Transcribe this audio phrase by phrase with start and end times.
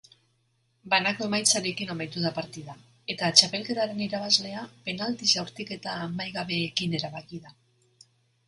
[0.93, 2.75] Banako emaitzarekin amaitu da partida
[3.15, 7.55] eta txapelketaren irabazlea penalti jaurtiketa amaigabeekin erabaki da.